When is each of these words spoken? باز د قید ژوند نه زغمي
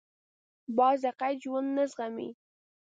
باز 0.77 0.99
د 1.05 1.07
قید 1.19 1.37
ژوند 1.43 1.69
نه 1.77 1.83
زغمي 1.91 2.29